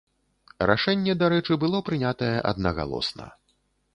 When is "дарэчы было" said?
1.23-1.83